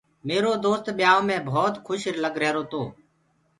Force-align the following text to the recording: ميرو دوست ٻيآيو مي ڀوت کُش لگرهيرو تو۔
ميرو 0.27 0.51
دوست 0.65 0.85
ٻيآيو 0.97 1.25
مي 1.29 1.37
ڀوت 1.47 1.75
کُش 1.85 2.01
لگرهيرو 2.23 2.63
تو۔ 2.71 2.81